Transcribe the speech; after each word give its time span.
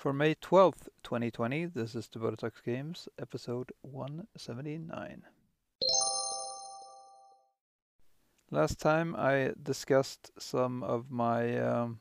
For 0.00 0.14
May 0.14 0.34
12th, 0.34 0.88
2020, 1.02 1.66
this 1.66 1.94
is 1.94 2.08
Devoted 2.08 2.38
Talks 2.38 2.62
Games, 2.62 3.06
episode 3.18 3.70
179. 3.82 5.24
Last 8.50 8.80
time 8.80 9.14
I 9.14 9.52
discussed 9.62 10.30
some 10.38 10.82
of 10.82 11.10
my 11.10 11.58
um, 11.58 12.00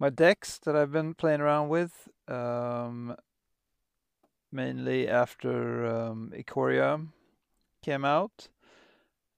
my 0.00 0.10
decks 0.10 0.58
that 0.64 0.74
I've 0.74 0.90
been 0.90 1.14
playing 1.14 1.40
around 1.40 1.68
with, 1.68 2.08
um, 2.26 3.14
mainly 4.50 5.06
after 5.08 5.86
um, 5.86 6.32
Ikoria 6.36 7.06
came 7.82 8.04
out, 8.04 8.48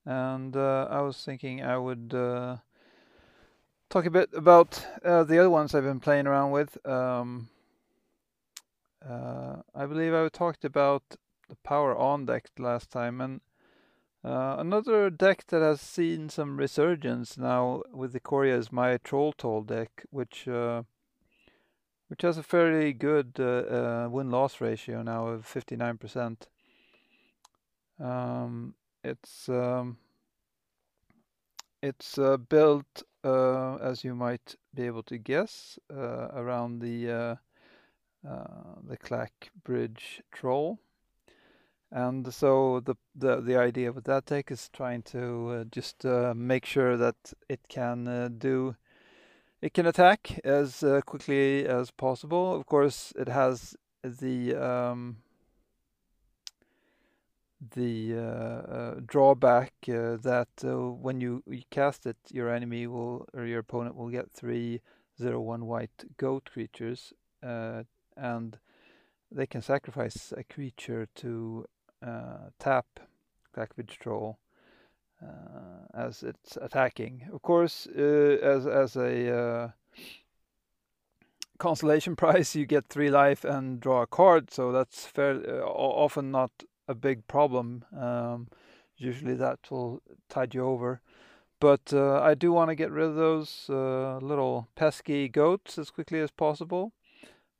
and 0.07 0.57
uh, 0.57 0.87
I 0.89 1.01
was 1.01 1.23
thinking 1.23 1.61
I 1.61 1.77
would 1.77 2.15
uh, 2.15 2.57
talk 3.89 4.05
a 4.05 4.11
bit 4.11 4.29
about 4.33 4.85
uh, 5.03 5.23
the 5.23 5.39
other 5.39 5.49
ones 5.49 5.73
I've 5.73 5.83
been 5.83 5.99
playing 5.99 6.27
around 6.27 6.51
with. 6.51 6.85
Um, 6.85 7.49
uh, 9.07 9.57
I 9.73 9.85
believe 9.85 10.13
I 10.13 10.27
talked 10.29 10.65
about 10.65 11.03
the 11.49 11.55
Power 11.63 11.95
On 11.95 12.25
deck 12.25 12.49
last 12.57 12.89
time, 12.89 13.21
and 13.21 13.41
uh, 14.23 14.55
another 14.57 15.09
deck 15.09 15.45
that 15.47 15.61
has 15.61 15.79
seen 15.79 16.29
some 16.29 16.57
resurgence 16.57 17.37
now 17.37 17.83
with 17.93 18.13
the 18.13 18.19
Ikoria 18.19 18.57
is 18.57 18.71
my 18.71 18.97
Troll 18.97 19.33
Toll 19.33 19.61
deck, 19.61 20.03
which 20.09 20.47
uh, 20.47 20.83
which 22.07 22.23
has 22.23 22.37
a 22.37 22.43
fairly 22.43 22.93
good 22.93 23.33
uh, 23.39 23.43
uh, 23.43 24.07
win 24.09 24.29
loss 24.29 24.61
ratio 24.61 25.01
now 25.01 25.27
of 25.27 25.45
59%. 25.45 26.37
Um, 27.99 28.75
it's 29.03 29.49
um, 29.49 29.97
it's 31.81 32.17
uh, 32.17 32.37
built 32.37 33.03
as 33.25 34.03
you 34.03 34.15
might 34.15 34.55
be 34.73 34.83
able 34.83 35.03
to 35.03 35.17
guess, 35.17 35.79
uh, 35.91 36.29
around 36.33 36.79
the 36.79 37.37
uh, 38.27 38.43
the 38.87 38.97
Clack 38.97 39.51
Bridge 39.63 40.23
troll. 40.31 40.79
And 41.91 42.33
so 42.33 42.79
the, 42.79 42.95
the 43.13 43.39
the 43.39 43.55
idea 43.57 43.91
with 43.91 44.05
that 44.05 44.25
deck 44.25 44.51
is 44.51 44.69
trying 44.73 45.03
to 45.03 45.49
uh, 45.49 45.63
just 45.65 46.05
uh, 46.05 46.33
make 46.35 46.65
sure 46.65 46.97
that 46.97 47.33
it 47.47 47.61
can 47.69 48.07
uh, 48.07 48.29
do 48.35 48.75
it 49.61 49.73
can 49.73 49.85
attack 49.85 50.39
as 50.43 50.83
quickly 51.05 51.67
as 51.67 51.91
possible. 51.91 52.55
Of 52.55 52.65
course, 52.65 53.13
it 53.15 53.27
has 53.27 53.75
the 54.03 54.55
um, 54.55 55.17
the 57.73 58.15
uh, 58.15 58.19
uh, 58.19 58.95
drawback 59.05 59.73
uh, 59.87 60.17
that 60.17 60.49
when 60.63 61.21
you, 61.21 61.43
you, 61.47 61.63
cast 61.69 62.05
it, 62.05 62.17
your 62.31 62.53
enemy 62.53 62.87
will 62.87 63.27
or 63.33 63.45
your 63.45 63.59
opponent 63.59 63.95
will 63.95 64.09
get 64.09 64.31
three 64.31 64.81
zero 65.17 65.39
one 65.39 65.65
white 65.65 66.05
goat 66.17 66.49
creatures, 66.51 67.13
and 67.41 68.57
they 69.31 69.45
can 69.45 69.61
sacrifice 69.61 70.33
a 70.35 70.43
creature 70.43 71.07
to 71.15 71.65
tap 72.59 72.85
Clackbridge 73.55 73.97
Troll. 73.99 74.37
Uh, 75.21 75.87
as 75.97 76.23
it's 76.23 76.57
attacking. 76.61 77.23
Of 77.31 77.41
course, 77.41 77.87
uh, 77.87 78.01
as 78.01 78.67
as 78.67 78.97
a 78.97 79.33
uh, 79.33 79.69
consolation 81.57 82.15
prize, 82.17 82.53
you 82.53 82.65
get 82.65 82.87
three 82.89 83.09
life 83.09 83.45
and 83.45 83.79
draw 83.79 84.01
a 84.01 84.07
card, 84.07 84.51
so 84.51 84.73
that's 84.73 85.05
fair. 85.05 85.63
often 85.65 86.31
not 86.31 86.51
a 86.87 86.95
big 86.95 87.27
problem. 87.27 87.85
Um, 87.97 88.47
usually 88.97 89.35
that 89.35 89.59
will 89.69 90.01
tide 90.29 90.53
you 90.53 90.65
over. 90.65 91.01
But 91.59 91.93
uh, 91.93 92.21
I 92.21 92.33
do 92.33 92.51
want 92.51 92.69
to 92.69 92.75
get 92.75 92.91
rid 92.91 93.05
of 93.05 93.15
those 93.15 93.65
uh, 93.69 94.17
little 94.17 94.67
pesky 94.75 95.29
goats 95.29 95.77
as 95.77 95.89
quickly 95.89 96.19
as 96.19 96.31
possible. 96.31 96.91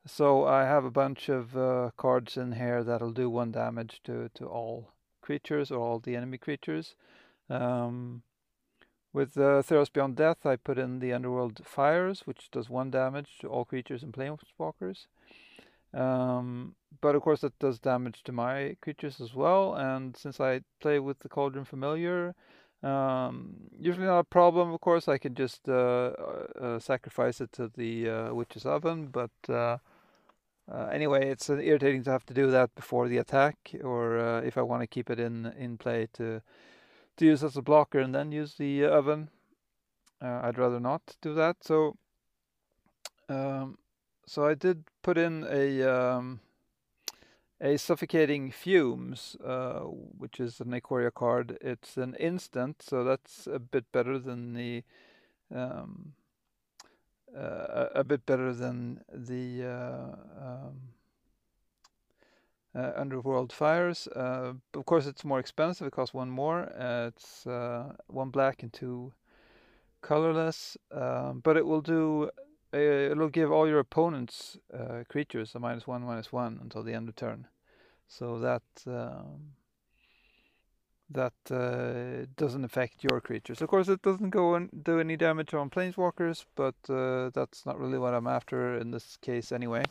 So 0.05 0.45
I 0.45 0.65
have 0.65 0.85
a 0.85 0.91
bunch 0.91 1.29
of 1.29 1.57
uh, 1.57 1.91
cards 1.97 2.37
in 2.37 2.53
here 2.53 2.83
that'll 2.83 3.11
do 3.11 3.29
one 3.29 3.51
damage 3.51 4.01
to, 4.03 4.29
to 4.35 4.45
all 4.45 4.91
creatures 5.21 5.71
or 5.71 5.79
all 5.79 5.99
the 5.99 6.15
enemy 6.15 6.37
creatures. 6.37 6.95
Um, 7.49 8.21
with 9.13 9.37
uh, 9.37 9.63
Theros 9.63 9.91
Beyond 9.91 10.17
Death, 10.17 10.45
I 10.45 10.57
put 10.57 10.77
in 10.77 10.99
the 10.99 11.13
Underworld 11.13 11.61
Fires, 11.63 12.23
which 12.25 12.51
does 12.51 12.69
one 12.69 12.91
damage 12.91 13.37
to 13.39 13.47
all 13.47 13.65
creatures 13.65 14.03
and 14.03 14.13
planeswalkers. 14.13 15.07
Um, 15.95 16.75
but 17.01 17.15
of 17.15 17.21
course 17.21 17.41
that 17.41 17.57
does 17.59 17.79
damage 17.79 18.23
to 18.23 18.31
my 18.31 18.75
creatures 18.81 19.21
as 19.21 19.33
well. 19.33 19.75
And 19.75 20.15
since 20.15 20.39
I 20.39 20.61
play 20.81 20.99
with 20.99 21.19
the 21.19 21.29
Cauldron 21.29 21.65
Familiar, 21.65 22.35
um, 22.83 23.55
usually 23.79 24.05
not 24.05 24.19
a 24.19 24.23
problem. 24.23 24.71
Of 24.71 24.81
course, 24.81 25.07
I 25.07 25.17
can 25.17 25.33
just 25.33 25.67
uh, 25.67 26.11
uh, 26.61 26.79
sacrifice 26.79 27.41
it 27.41 27.51
to 27.53 27.71
the 27.75 28.09
uh, 28.09 28.33
Witch's 28.33 28.65
Oven. 28.65 29.07
But 29.07 29.31
uh, 29.49 29.77
uh, 30.71 30.87
anyway, 30.91 31.29
it's 31.29 31.49
irritating 31.49 32.03
to 32.03 32.11
have 32.11 32.25
to 32.27 32.33
do 32.33 32.51
that 32.51 32.75
before 32.75 33.07
the 33.07 33.17
attack, 33.17 33.57
or 33.83 34.19
uh, 34.19 34.41
if 34.41 34.57
I 34.57 34.61
want 34.61 34.81
to 34.83 34.87
keep 34.87 35.09
it 35.09 35.19
in 35.19 35.53
in 35.57 35.77
play 35.77 36.07
to 36.13 36.41
to 37.17 37.25
use 37.25 37.43
as 37.43 37.57
a 37.57 37.61
blocker 37.61 37.99
and 37.99 38.13
then 38.13 38.31
use 38.31 38.55
the 38.55 38.85
oven. 38.85 39.29
I'd 40.21 40.57
rather 40.57 40.79
not 40.79 41.15
do 41.21 41.33
that. 41.35 41.57
So. 41.61 41.97
Um, 43.27 43.77
so 44.25 44.45
I 44.45 44.53
did 44.53 44.83
put 45.03 45.17
in 45.17 45.45
a 45.49 45.83
um, 45.83 46.39
a 47.61 47.77
suffocating 47.77 48.51
fumes, 48.51 49.37
uh, 49.43 49.79
which 49.81 50.39
is 50.39 50.59
an 50.59 50.71
Ikoria 50.71 51.13
card. 51.13 51.57
It's 51.61 51.97
an 51.97 52.15
instant, 52.15 52.81
so 52.81 53.03
that's 53.03 53.47
a 53.47 53.59
bit 53.59 53.91
better 53.91 54.19
than 54.19 54.53
the 54.53 54.83
um, 55.53 56.13
uh, 57.35 57.87
a 57.93 58.03
bit 58.03 58.25
better 58.25 58.53
than 58.53 59.01
the 59.13 59.65
uh, 59.65 60.45
um, 60.45 60.79
uh, 62.75 62.91
Underworld 62.95 63.51
Fires. 63.51 64.07
Uh, 64.07 64.53
of 64.73 64.85
course, 64.85 65.05
it's 65.05 65.25
more 65.25 65.39
expensive. 65.39 65.87
It 65.87 65.91
costs 65.91 66.13
one 66.13 66.29
more. 66.29 66.71
Uh, 66.77 67.07
it's 67.07 67.45
one 68.07 68.29
black 68.29 68.63
and 68.63 68.71
two 68.71 69.13
colorless, 70.01 70.77
um, 70.91 71.41
but 71.43 71.57
it 71.57 71.65
will 71.65 71.81
do 71.81 72.29
it'll 72.75 73.29
give 73.29 73.51
all 73.51 73.67
your 73.67 73.79
opponent's 73.79 74.57
uh, 74.73 75.03
creatures 75.09 75.53
a 75.55 75.59
minus 75.59 75.87
one, 75.87 76.03
minus 76.03 76.31
one 76.31 76.59
until 76.61 76.83
the 76.83 76.93
end 76.93 77.09
of 77.09 77.15
turn. 77.15 77.47
So 78.07 78.39
that 78.39 78.63
um, 78.85 79.53
that 81.09 81.33
uh, 81.51 82.25
doesn't 82.35 82.63
affect 82.63 83.03
your 83.03 83.21
creatures. 83.21 83.61
Of 83.61 83.69
course, 83.69 83.87
it 83.87 84.01
doesn't 84.01 84.31
go 84.31 84.55
and 84.55 84.69
do 84.83 84.99
any 84.99 85.15
damage 85.15 85.53
on 85.53 85.69
planeswalkers, 85.69 86.45
but 86.55 86.75
uh, 86.89 87.29
that's 87.33 87.65
not 87.65 87.79
really 87.79 87.99
what 87.99 88.13
I'm 88.13 88.27
after 88.27 88.77
in 88.77 88.91
this 88.91 89.17
case 89.17 89.51
anyway. 89.51 89.83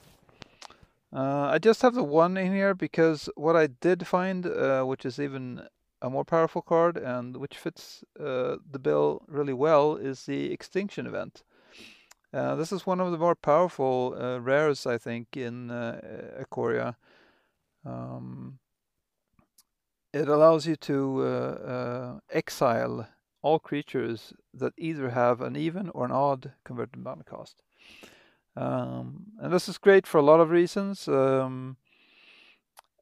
Uh, 1.12 1.48
I 1.52 1.58
just 1.58 1.82
have 1.82 1.94
the 1.94 2.02
one 2.02 2.36
in 2.36 2.52
here 2.52 2.74
because 2.74 3.28
what 3.36 3.54
I 3.54 3.68
did 3.68 4.06
find, 4.06 4.46
uh, 4.46 4.82
which 4.82 5.06
is 5.06 5.20
even 5.20 5.62
a 6.02 6.10
more 6.10 6.24
powerful 6.24 6.62
card 6.62 6.96
and 6.96 7.36
which 7.36 7.56
fits 7.56 8.02
the 8.16 8.80
bill 8.82 9.22
really 9.28 9.52
well, 9.52 9.94
is 9.94 10.26
the 10.26 10.52
Extinction 10.52 11.06
event. 11.06 11.44
Uh, 12.34 12.56
this 12.56 12.72
is 12.72 12.84
one 12.84 13.00
of 13.00 13.12
the 13.12 13.18
more 13.18 13.36
powerful 13.36 14.16
uh, 14.20 14.38
rares, 14.40 14.86
I 14.86 14.98
think, 14.98 15.36
in 15.36 15.70
uh, 15.70 16.00
Ikoria. 16.42 16.96
Um, 17.86 18.58
it 20.12 20.28
allows 20.28 20.66
you 20.66 20.74
to 20.76 21.22
uh, 21.22 21.26
uh, 21.26 22.18
exile 22.30 23.06
all 23.40 23.60
creatures 23.60 24.32
that 24.52 24.72
either 24.76 25.10
have 25.10 25.42
an 25.42 25.54
even 25.54 25.90
or 25.90 26.06
an 26.06 26.10
odd 26.10 26.52
converted 26.64 26.96
mana 26.96 27.22
cost. 27.22 27.62
Um, 28.56 29.26
and 29.38 29.52
this 29.52 29.68
is 29.68 29.78
great 29.78 30.04
for 30.04 30.18
a 30.18 30.22
lot 30.22 30.40
of 30.40 30.50
reasons, 30.50 31.06
um, 31.06 31.76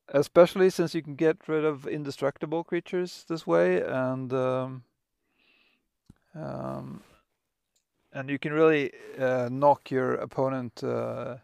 especially 0.08 0.68
since 0.68 0.94
you 0.94 1.02
can 1.02 1.14
get 1.14 1.48
rid 1.48 1.64
of 1.64 1.86
indestructible 1.86 2.64
creatures 2.64 3.24
this 3.28 3.46
way, 3.46 3.80
and 3.80 4.30
um, 4.34 4.84
um 6.34 7.02
and 8.12 8.28
you 8.28 8.38
can 8.38 8.52
really 8.52 8.92
uh, 9.18 9.48
knock 9.50 9.90
your 9.90 10.14
opponent 10.14 10.82
uh, 10.84 11.36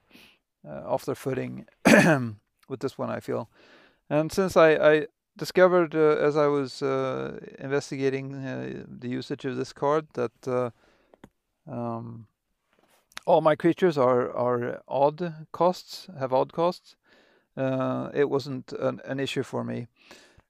uh, 0.66 0.82
off 0.84 1.04
their 1.04 1.14
footing 1.14 1.66
with 2.69 2.81
this 2.81 2.98
one. 2.98 3.10
I 3.10 3.20
feel, 3.20 3.48
and 4.10 4.31
since 4.31 4.56
I, 4.56 4.70
I 4.72 5.06
discovered 5.37 5.94
uh, 5.94 6.16
as 6.16 6.37
I 6.37 6.46
was 6.46 6.82
uh, 6.82 7.38
investigating 7.58 8.34
uh, 8.34 8.84
the 8.87 9.08
usage 9.08 9.44
of 9.44 9.56
this 9.56 9.72
card 9.72 10.06
that 10.14 10.72
um, 11.66 12.26
all 13.26 13.40
my 13.40 13.56
creatures 13.56 13.96
are 13.96 14.31
are 14.32 14.82
odd 14.88 15.46
costs, 15.52 16.08
have 16.19 16.32
odd 16.32 16.52
costs. 16.52 16.96
it 17.56 18.28
wasn't 18.28 18.72
an, 18.72 19.00
an, 19.04 19.19
issue 19.20 19.43
for 19.43 19.64
me 19.64 19.87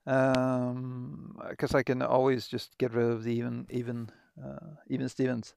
because 0.05 1.75
um, 1.75 1.81
I 1.81 1.83
can 1.83 2.03
always 2.03 2.49
just 2.49 2.77
get 2.79 2.93
rid 2.93 3.07
of 3.07 3.25
the 3.25 3.33
even 3.33 3.67
even 3.71 4.11
even 4.89 5.09
Stevens. 5.09 5.55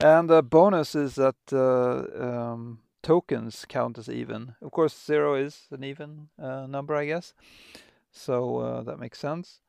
And 0.00 0.30
the 0.30 0.42
bonus 0.42 0.94
is 0.94 1.16
that 1.16 1.36
uh, 1.52 2.22
um, 2.22 2.80
tokens 3.02 3.66
count 3.68 3.98
as 3.98 4.08
even. 4.08 4.54
Of 4.62 4.70
course, 4.70 4.98
zero 4.98 5.34
is 5.34 5.66
an 5.70 5.84
even 5.84 6.28
uh, 6.42 6.66
number, 6.66 6.94
I 6.94 7.06
guess. 7.06 7.34
So 8.10 8.58
uh, 8.58 8.82
that 8.82 8.98
makes 8.98 9.18
sense. 9.18 9.60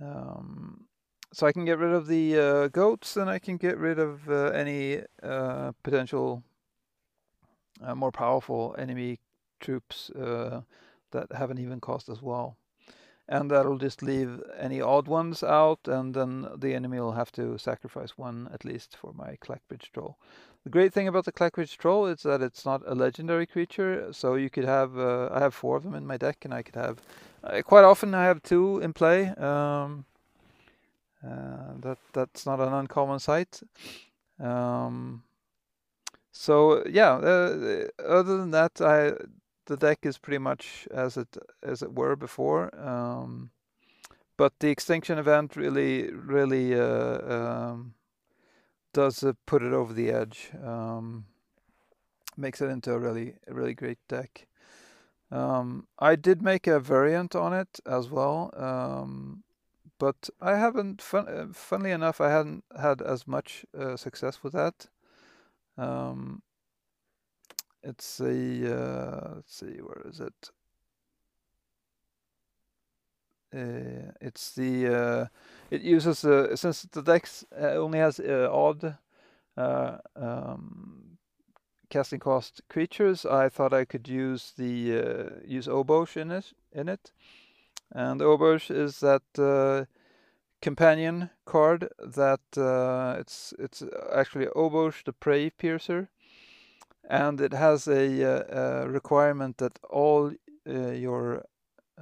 Um, 0.00 0.84
so 1.32 1.46
I 1.46 1.52
can 1.52 1.64
get 1.64 1.78
rid 1.78 1.92
of 1.92 2.06
the 2.06 2.38
uh, 2.38 2.68
goats 2.68 3.16
and 3.16 3.28
I 3.28 3.38
can 3.38 3.56
get 3.56 3.76
rid 3.78 3.98
of 3.98 4.28
uh, 4.28 4.46
any 4.46 5.02
uh, 5.22 5.72
potential 5.82 6.42
more 7.94 8.10
powerful 8.10 8.74
enemy 8.78 9.20
troops 9.60 10.10
that 10.14 11.32
have 11.32 11.50
an 11.50 11.58
even 11.58 11.80
cost 11.80 12.08
as 12.08 12.20
well. 12.20 12.56
And 13.30 13.50
that'll 13.50 13.76
just 13.76 14.02
leave 14.02 14.40
any 14.58 14.80
odd 14.80 15.06
ones 15.06 15.42
out, 15.42 15.80
and 15.86 16.14
then 16.14 16.48
the 16.56 16.74
enemy 16.74 16.98
will 16.98 17.12
have 17.12 17.30
to 17.32 17.58
sacrifice 17.58 18.16
one 18.16 18.48
at 18.54 18.64
least 18.64 18.96
for 18.96 19.12
my 19.12 19.36
Clackbridge 19.42 19.90
Troll. 19.92 20.16
The 20.64 20.70
great 20.70 20.94
thing 20.94 21.08
about 21.08 21.26
the 21.26 21.32
Clackbridge 21.32 21.76
Troll 21.76 22.06
is 22.06 22.22
that 22.22 22.40
it's 22.40 22.64
not 22.64 22.82
a 22.86 22.94
legendary 22.94 23.46
creature, 23.46 24.12
so 24.12 24.34
you 24.34 24.48
could 24.48 24.64
have, 24.64 24.98
uh, 24.98 25.28
I 25.30 25.40
have 25.40 25.54
four 25.54 25.76
of 25.76 25.82
them 25.82 25.94
in 25.94 26.06
my 26.06 26.16
deck, 26.16 26.44
and 26.44 26.54
I 26.54 26.62
could 26.62 26.76
have, 26.76 27.02
uh, 27.44 27.60
quite 27.62 27.84
often 27.84 28.14
I 28.14 28.24
have 28.24 28.42
two 28.42 28.80
in 28.80 28.94
play. 28.94 29.28
Um, 29.28 30.06
uh, 31.22 31.74
that 31.80 31.98
That's 32.12 32.46
not 32.46 32.60
an 32.60 32.72
uncommon 32.72 33.18
sight. 33.18 33.60
Um, 34.40 35.22
so 36.32 36.84
yeah, 36.86 37.14
uh, 37.14 37.88
other 38.06 38.36
than 38.38 38.52
that, 38.52 38.80
I 38.80 39.12
the 39.68 39.76
deck 39.76 40.00
is 40.02 40.18
pretty 40.18 40.38
much 40.38 40.88
as 40.90 41.16
it 41.16 41.36
as 41.62 41.82
it 41.82 41.94
were 41.94 42.16
before. 42.16 42.74
Um, 42.76 43.50
but 44.36 44.52
the 44.58 44.70
extinction 44.70 45.18
event 45.18 45.56
really 45.56 46.10
really 46.10 46.74
uh, 46.74 47.20
um, 47.36 47.94
does 48.92 49.22
uh, 49.22 49.34
put 49.46 49.62
it 49.62 49.72
over 49.72 49.92
the 49.92 50.10
edge. 50.10 50.50
Um, 50.64 51.26
makes 52.36 52.60
it 52.60 52.70
into 52.70 52.92
a 52.92 52.98
really 52.98 53.34
really 53.46 53.74
great 53.74 53.98
deck. 54.08 54.48
Um, 55.30 55.86
I 55.98 56.16
did 56.16 56.42
make 56.42 56.66
a 56.66 56.80
variant 56.80 57.36
on 57.36 57.52
it 57.52 57.80
as 57.84 58.08
well, 58.08 58.50
um, 58.56 59.44
but 59.98 60.30
I 60.40 60.56
haven't. 60.56 61.02
Fun, 61.02 61.28
uh, 61.28 61.46
funnily 61.52 61.90
enough, 61.90 62.20
I 62.20 62.30
hadn't 62.30 62.64
had 62.80 63.02
as 63.02 63.26
much 63.26 63.66
uh, 63.78 63.96
success 63.96 64.42
with 64.42 64.54
that. 64.54 64.86
Um, 65.76 66.42
it's 67.82 68.20
a, 68.20 68.74
uh, 68.74 69.34
let's 69.36 69.54
see, 69.54 69.78
where 69.80 70.06
is 70.08 70.20
it? 70.20 70.50
Uh, 73.54 74.12
it's 74.20 74.52
the, 74.52 74.94
uh, 74.94 75.26
it 75.70 75.80
uses, 75.80 76.24
uh, 76.24 76.54
since 76.54 76.82
the 76.82 77.02
dex 77.02 77.44
uh, 77.58 77.76
only 77.76 77.98
has 77.98 78.20
uh, 78.20 78.48
odd 78.52 78.96
um, 79.56 81.18
casting 81.88 82.20
cost 82.20 82.60
creatures, 82.68 83.24
I 83.24 83.48
thought 83.48 83.72
I 83.72 83.86
could 83.86 84.06
use 84.06 84.52
the, 84.56 85.40
use 85.46 85.66
Obosh 85.66 86.16
in 86.16 86.30
it, 86.30 86.52
in 86.72 86.88
it. 86.88 87.12
And 87.90 88.20
Obosh 88.20 88.70
is 88.70 89.00
that 89.00 89.86
companion 90.60 91.30
card 91.46 91.88
that 91.98 92.40
it's, 93.18 93.54
it's 93.58 93.82
actually 94.12 94.46
Obosh 94.46 95.04
the 95.04 95.14
Preypiercer 95.14 96.08
and 97.08 97.40
it 97.40 97.52
has 97.52 97.86
a, 97.88 98.22
a 98.22 98.88
requirement 98.88 99.58
that 99.58 99.78
all 99.90 100.32
uh, 100.68 100.90
your 100.90 101.44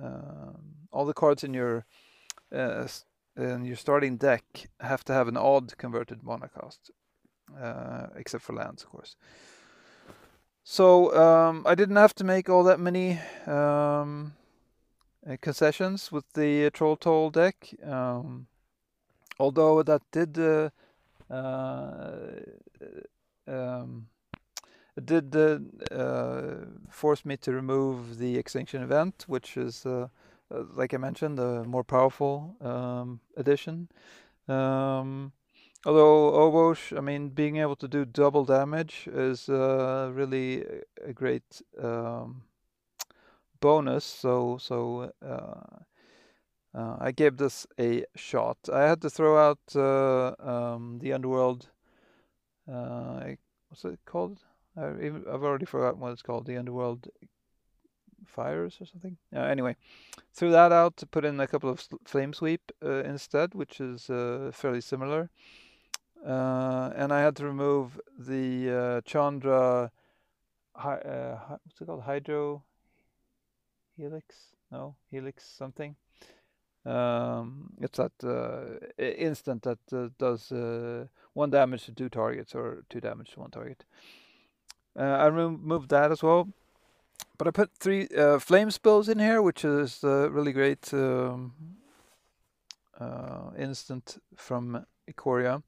um, 0.00 0.58
all 0.92 1.06
the 1.06 1.14
cards 1.14 1.44
in 1.44 1.54
your 1.54 1.84
uh, 2.54 2.86
in 3.36 3.64
your 3.64 3.76
starting 3.76 4.16
deck 4.16 4.44
have 4.80 5.04
to 5.04 5.12
have 5.12 5.28
an 5.28 5.36
odd 5.36 5.76
converted 5.76 6.22
mana 6.22 6.48
cost, 6.48 6.90
uh, 7.60 8.06
except 8.16 8.42
for 8.44 8.54
lands, 8.54 8.82
of 8.82 8.90
course. 8.90 9.16
So 10.64 11.16
um, 11.16 11.62
I 11.64 11.74
didn't 11.74 11.96
have 11.96 12.14
to 12.16 12.24
make 12.24 12.48
all 12.48 12.64
that 12.64 12.80
many 12.80 13.20
um, 13.46 14.32
uh, 15.28 15.36
concessions 15.40 16.10
with 16.10 16.24
the 16.32 16.70
Troll 16.70 16.96
Toll 16.96 17.30
deck, 17.30 17.74
um, 17.84 18.48
although 19.38 19.82
that 19.82 20.02
did 20.10 20.38
uh, 20.38 20.70
uh, 21.30 22.40
um, 23.46 24.08
did 25.04 25.36
uh, 25.92 26.54
force 26.90 27.24
me 27.24 27.36
to 27.38 27.52
remove 27.52 28.18
the 28.18 28.38
extinction 28.38 28.82
event, 28.82 29.24
which 29.26 29.56
is, 29.56 29.84
uh, 29.84 30.08
uh, 30.50 30.62
like 30.74 30.94
I 30.94 30.96
mentioned, 30.96 31.38
the 31.38 31.64
more 31.64 31.84
powerful 31.84 32.56
um, 32.60 33.20
edition. 33.36 33.88
Um, 34.48 35.32
although 35.84 36.32
Obosh, 36.32 36.96
I 36.96 37.00
mean, 37.00 37.28
being 37.28 37.56
able 37.56 37.76
to 37.76 37.88
do 37.88 38.04
double 38.04 38.44
damage 38.44 39.08
is 39.12 39.48
uh, 39.48 40.10
really 40.14 40.64
a 41.04 41.12
great 41.12 41.60
um, 41.82 42.44
bonus. 43.60 44.04
So, 44.04 44.56
so 44.58 45.12
uh, 45.22 45.82
uh, 46.74 46.96
I 47.00 47.12
gave 47.12 47.36
this 47.36 47.66
a 47.78 48.04
shot. 48.14 48.56
I 48.72 48.82
had 48.82 49.02
to 49.02 49.10
throw 49.10 49.36
out 49.36 49.76
um, 50.40 51.00
the 51.00 51.12
Underworld. 51.12 51.68
what's 52.64 53.84
it 53.84 54.00
called? 54.06 54.40
I've 54.76 55.42
already 55.42 55.64
forgotten 55.64 56.00
what 56.00 56.12
it's 56.12 56.22
called. 56.22 56.46
The 56.46 56.56
Underworld 56.56 57.08
Fires 58.26 58.76
or 58.80 58.86
something. 58.86 59.16
Uh, 59.34 59.40
anyway, 59.40 59.76
threw 60.34 60.50
that 60.50 60.72
out 60.72 60.96
to 60.98 61.06
put 61.06 61.24
in 61.24 61.40
a 61.40 61.46
couple 61.46 61.70
of 61.70 61.86
flame 62.04 62.32
sweep 62.32 62.72
uh, 62.84 63.02
instead, 63.04 63.54
which 63.54 63.80
is 63.80 64.10
uh, 64.10 64.50
fairly 64.52 64.80
similar. 64.80 65.30
Uh, 66.26 66.90
and 66.96 67.12
I 67.12 67.20
had 67.20 67.36
to 67.36 67.46
remove 67.46 68.00
the 68.18 68.70
uh, 68.70 69.00
Chandra. 69.02 69.92
Hi, 70.74 70.96
uh, 70.96 71.56
what's 71.64 71.80
it 71.80 71.86
called? 71.86 72.02
Hydro 72.02 72.64
Helix? 73.96 74.54
No, 74.70 74.96
Helix 75.10 75.44
something. 75.44 75.96
Um, 76.84 77.72
it's 77.80 77.98
that 77.98 78.12
instant 78.98 79.62
that 79.62 80.18
does 80.18 80.52
one 81.32 81.50
damage 81.50 81.84
to 81.86 81.92
two 81.92 82.08
targets 82.08 82.54
or 82.54 82.84
two 82.90 83.00
damage 83.00 83.32
to 83.32 83.40
one 83.40 83.50
target. 83.50 83.84
Uh, 84.98 85.02
I 85.02 85.26
removed 85.26 85.90
that 85.90 86.10
as 86.10 86.22
well. 86.22 86.48
But 87.38 87.48
I 87.48 87.50
put 87.50 87.70
three 87.74 88.08
uh, 88.16 88.38
flame 88.38 88.70
spills 88.70 89.08
in 89.08 89.18
here, 89.18 89.42
which 89.42 89.64
is 89.64 90.02
uh, 90.02 90.30
really 90.30 90.52
great 90.52 90.92
um, 90.94 91.52
instant 93.58 94.18
from 94.36 94.86
Ikoria 95.10 95.62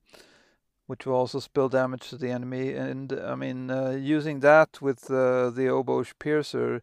which 0.89 1.05
will 1.05 1.15
also 1.15 1.39
spill 1.39 1.69
damage 1.69 2.09
to 2.09 2.17
the 2.17 2.31
enemy. 2.31 2.73
And 2.73 3.13
I 3.13 3.35
mean, 3.35 3.71
uh, 3.71 3.91
using 3.91 4.41
that 4.41 4.81
with 4.81 5.11
uh, 5.11 5.51
the 5.51 5.69
Obosh 5.69 6.15
Piercer 6.19 6.81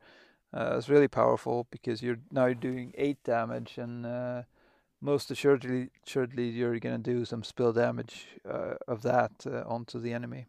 uh, 0.55 0.77
is 0.77 0.87
really 0.87 1.07
powerful 1.07 1.65
because 1.71 2.03
you're 2.03 2.19
now 2.31 2.53
doing 2.53 2.93
eight 2.99 3.17
damage, 3.23 3.79
and 3.79 4.45
most 5.01 5.31
assuredly, 5.31 5.89
assuredly 6.05 6.49
you're 6.49 6.79
going 6.79 7.01
to 7.01 7.11
do 7.13 7.25
some 7.25 7.43
spill 7.43 7.73
damage 7.73 8.27
of 8.45 9.01
that 9.01 9.45
onto 9.65 9.99
the 9.99 10.13
enemy. 10.13 10.45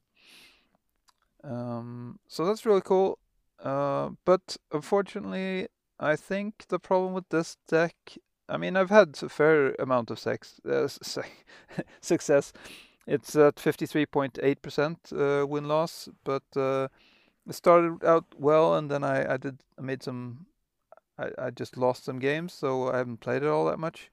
Um, 1.46 2.18
so 2.26 2.44
that's 2.44 2.66
really 2.66 2.82
cool. 2.82 3.18
Uh, 3.62 4.10
but 4.24 4.56
unfortunately, 4.72 5.68
I 5.98 6.16
think 6.16 6.66
the 6.68 6.78
problem 6.78 7.14
with 7.14 7.28
this 7.30 7.56
deck, 7.68 7.94
I 8.48 8.56
mean, 8.56 8.76
I've 8.76 8.90
had 8.90 9.18
a 9.22 9.28
fair 9.28 9.74
amount 9.78 10.10
of 10.10 10.18
sex, 10.18 10.60
uh, 10.68 10.88
success. 12.00 12.52
It's 13.06 13.36
at 13.36 13.56
53.8% 13.56 15.42
uh, 15.42 15.46
win 15.46 15.68
loss, 15.68 16.08
but 16.24 16.42
uh, 16.56 16.88
it 17.48 17.54
started 17.54 18.04
out 18.04 18.24
well, 18.36 18.74
and 18.74 18.90
then 18.90 19.04
I, 19.04 19.34
I 19.34 19.36
did 19.36 19.62
I 19.78 19.82
made 19.82 20.02
some, 20.02 20.46
I, 21.16 21.30
I 21.38 21.50
just 21.50 21.76
lost 21.76 22.04
some 22.04 22.18
games, 22.18 22.52
so 22.52 22.90
I 22.92 22.98
haven't 22.98 23.20
played 23.20 23.44
it 23.44 23.48
all 23.48 23.66
that 23.66 23.78
much. 23.78 24.10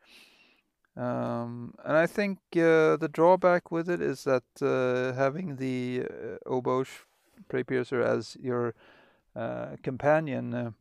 Um, 0.96 1.74
and 1.84 1.98
I 1.98 2.06
think 2.06 2.38
uh, 2.56 2.98
the 2.98 3.10
drawback 3.12 3.72
with 3.72 3.90
it 3.90 4.00
is 4.00 4.26
that 4.26 4.44
uh, 4.62 5.18
having 5.18 5.56
the 5.56 6.04
uh, 6.04 6.50
Obosh 6.50 7.06
Preypiercer 7.50 8.04
as 8.04 8.38
your 8.40 8.74
uh, 9.36 9.76
companion 9.82 10.54
uh, 10.54 10.72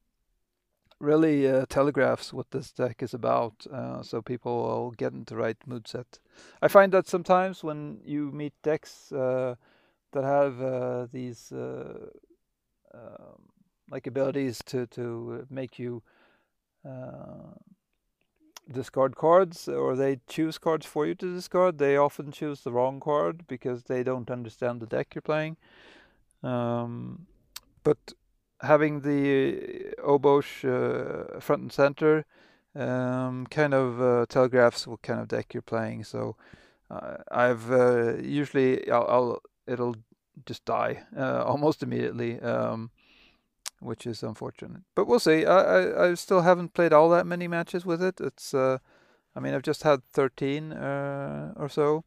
really 1.00 1.48
uh, 1.48 1.66
telegraphs 1.68 2.32
what 2.32 2.50
this 2.50 2.70
deck 2.70 3.02
is 3.02 3.12
about, 3.12 3.66
uh, 3.72 4.02
so 4.02 4.22
people 4.22 4.62
will 4.62 4.90
get 4.92 5.12
into 5.12 5.34
the 5.34 5.40
right 5.40 5.56
mood 5.66 5.88
set. 5.88 6.18
I 6.60 6.68
find 6.68 6.92
that 6.92 7.08
sometimes 7.08 7.64
when 7.64 8.00
you 8.04 8.30
meet 8.30 8.52
decks 8.62 9.10
uh, 9.10 9.56
that 10.12 10.24
have 10.24 10.60
uh, 10.60 11.06
these 11.12 11.52
um, 11.52 12.12
like 13.90 14.06
abilities 14.06 14.60
to 14.66 14.86
to 14.86 15.46
make 15.50 15.78
you 15.78 16.02
discard 18.70 19.16
cards 19.16 19.68
or 19.68 19.96
they 19.96 20.20
choose 20.28 20.58
cards 20.58 20.86
for 20.86 21.06
you 21.06 21.14
to 21.14 21.34
discard, 21.34 21.78
they 21.78 21.96
often 21.96 22.30
choose 22.30 22.62
the 22.62 22.72
wrong 22.72 23.00
card 23.00 23.46
because 23.46 23.84
they 23.84 24.02
don't 24.02 24.30
understand 24.30 24.80
the 24.80 24.86
deck 24.86 25.14
you're 25.14 25.22
playing. 25.22 25.56
Um, 26.42 27.26
but 27.84 28.14
having 28.62 29.00
the 29.00 29.94
Obosh 29.98 30.64
uh, 30.64 31.40
front 31.40 31.62
and 31.62 31.72
center 31.72 32.24
um, 32.74 33.46
kind 33.48 33.74
of 33.74 34.00
uh, 34.00 34.26
telegraphs 34.28 34.86
what 34.86 35.02
kind 35.02 35.20
of 35.20 35.28
deck 35.28 35.52
you're 35.52 35.62
playing. 35.62 36.04
So 36.04 36.36
uh, 36.90 37.18
I've 37.30 37.70
uh, 37.70 38.16
usually 38.16 38.90
I'll, 38.90 39.06
I'll, 39.08 39.42
it'll 39.66 39.96
just 40.46 40.64
die 40.64 41.02
uh, 41.16 41.44
almost 41.46 41.82
immediately, 41.82 42.40
um, 42.40 42.90
which 43.80 44.06
is 44.06 44.22
unfortunate. 44.22 44.82
But 44.94 45.06
we'll 45.06 45.20
see. 45.20 45.44
I, 45.44 45.60
I, 45.60 46.08
I 46.10 46.14
still 46.14 46.42
haven't 46.42 46.74
played 46.74 46.92
all 46.92 47.10
that 47.10 47.26
many 47.26 47.48
matches 47.48 47.84
with 47.84 48.02
it. 48.02 48.20
It's 48.20 48.54
uh, 48.54 48.78
I 49.34 49.40
mean 49.40 49.54
I've 49.54 49.62
just 49.62 49.82
had 49.82 50.02
13 50.12 50.72
or 50.72 51.68
so. 51.68 52.04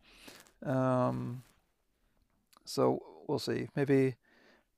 Um, 0.66 1.44
so 2.64 3.04
we'll 3.28 3.40
see. 3.40 3.68
Maybe 3.76 4.16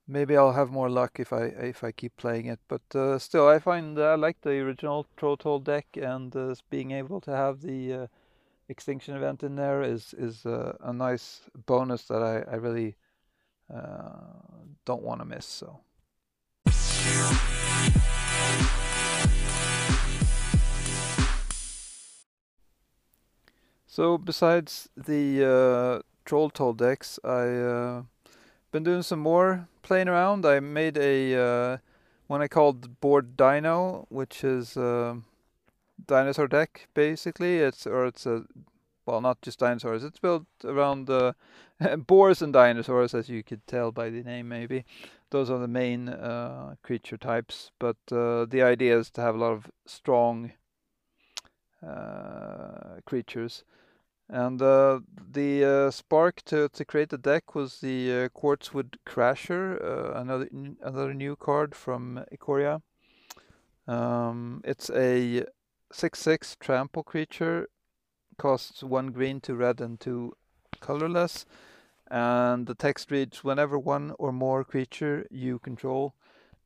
maybe 0.08 0.38
I'll 0.38 0.54
have 0.54 0.72
more 0.72 0.90
luck 0.90 1.20
if 1.20 1.34
I 1.34 1.44
if 1.46 1.84
I 1.84 1.92
keep 1.92 2.16
playing 2.18 2.46
it. 2.46 2.60
But 2.68 2.96
uh, 2.96 3.20
still, 3.20 3.48
I 3.48 3.60
find 3.60 4.00
I 4.00 4.16
like 4.16 4.42
the 4.42 4.60
original 4.60 5.06
Troll 5.18 5.60
deck, 5.60 5.88
and 5.96 6.36
uh, 6.36 6.56
being 6.70 6.92
able 6.92 7.22
to 7.22 7.32
have 7.32 7.62
the 7.62 7.94
uh, 7.94 8.08
extinction 8.70 9.16
event 9.16 9.44
in 9.44 9.56
there 9.56 9.82
is 9.82 10.14
is 10.14 10.46
a 10.46 10.94
nice 10.94 11.42
bonus 11.66 12.04
that 12.06 12.22
I, 12.24 12.52
I 12.52 12.56
really 12.56 12.96
uh, 13.74 14.12
don't 14.86 15.04
want 15.04 15.22
to 15.22 15.26
miss. 15.26 15.46
So. 15.46 15.82
So 23.90 24.20
besides 24.20 24.90
the 24.96 25.44
uh, 25.44 26.02
Troll 26.24 26.52
Toll 26.52 26.74
decks, 26.74 27.20
I 27.24 27.48
uh, 27.48 28.04
been 28.72 28.84
doing 28.84 29.02
some 29.02 29.20
more 29.20 29.68
playing 29.82 30.08
around. 30.08 30.46
I 30.46 30.60
made 30.60 30.98
a 30.98 31.36
uh, 31.36 31.78
one 32.28 32.42
I 32.42 32.48
called 32.48 33.00
Board 33.00 33.38
Dino, 33.38 34.06
which 34.10 34.44
is 34.44 34.78
a 34.78 35.22
dinosaur 36.06 36.48
deck 36.48 36.88
basically. 36.94 37.58
It's 37.58 37.88
or 37.88 38.06
it's 38.06 38.26
a 38.26 38.44
well, 39.08 39.22
not 39.22 39.42
just 39.42 39.60
dinosaurs. 39.60 40.04
It's 40.04 40.20
built 40.20 40.46
around 40.66 41.10
uh, 41.10 41.32
boars 41.98 42.42
and 42.42 42.52
dinosaurs, 42.52 43.14
as 43.14 43.30
you 43.30 43.42
could 43.42 43.66
tell 43.66 43.92
by 43.92 44.10
the 44.10 44.22
name, 44.22 44.50
maybe. 44.50 44.84
Those 45.30 45.50
are 45.50 45.60
the 45.60 45.68
main 45.68 46.10
uh, 46.10 46.76
creature 46.84 47.18
types, 47.18 47.72
but 47.80 47.98
uh, 48.12 48.46
the 48.46 48.62
idea 48.62 49.00
is 49.00 49.10
to 49.12 49.22
have 49.22 49.36
a 49.36 49.38
lot 49.38 49.54
of 49.54 49.72
strong 49.86 50.52
uh, 51.86 53.00
creatures. 53.06 53.64
And 54.30 54.62
uh, 54.62 55.00
the 55.32 55.64
uh, 55.64 55.92
spark 55.92 56.42
to, 56.46 56.68
to 56.70 56.86
create 56.86 57.10
the 57.10 57.18
deck 57.18 57.56
was 57.56 57.80
the 57.80 58.12
uh, 58.12 58.30
Quartzwood 58.30 58.96
Crasher, 59.06 59.82
uh, 59.82 60.20
another 60.20 60.50
another 60.82 61.14
new 61.14 61.38
card 61.38 61.74
from 61.74 62.26
Ikoria. 62.34 62.82
Um, 63.88 64.62
it's 64.66 64.90
a 64.90 65.46
6-6 65.94 66.60
trample 66.60 67.04
creature, 67.04 67.70
costs 68.38 68.84
one 68.84 69.08
green, 69.12 69.40
two 69.40 69.56
red, 69.56 69.80
and 69.80 69.98
two 69.98 70.34
colorless. 70.82 71.46
And 72.12 72.68
the 72.68 72.76
text 72.76 73.12
reads, 73.12 73.46
whenever 73.46 73.80
one 73.80 74.14
or 74.20 74.34
more 74.34 74.66
creature 74.66 75.26
you 75.32 75.60
control 75.60 76.16